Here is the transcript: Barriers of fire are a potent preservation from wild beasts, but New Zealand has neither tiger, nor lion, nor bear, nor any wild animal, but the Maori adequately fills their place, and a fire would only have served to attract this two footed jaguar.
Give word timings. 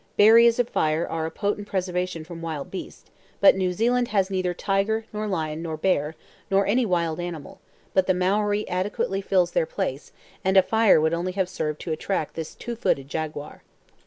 Barriers 0.17 0.57
of 0.57 0.67
fire 0.67 1.07
are 1.07 1.27
a 1.27 1.29
potent 1.29 1.67
preservation 1.67 2.23
from 2.23 2.41
wild 2.41 2.71
beasts, 2.71 3.11
but 3.39 3.55
New 3.55 3.71
Zealand 3.71 4.07
has 4.07 4.31
neither 4.31 4.51
tiger, 4.51 5.05
nor 5.13 5.27
lion, 5.27 5.61
nor 5.61 5.77
bear, 5.77 6.15
nor 6.49 6.65
any 6.65 6.87
wild 6.87 7.19
animal, 7.19 7.61
but 7.93 8.07
the 8.07 8.15
Maori 8.15 8.67
adequately 8.67 9.21
fills 9.21 9.51
their 9.51 9.67
place, 9.67 10.11
and 10.43 10.57
a 10.57 10.63
fire 10.63 10.99
would 10.99 11.13
only 11.13 11.33
have 11.33 11.47
served 11.47 11.79
to 11.81 11.91
attract 11.91 12.33
this 12.33 12.55
two 12.55 12.75
footed 12.75 13.09
jaguar. 13.09 13.61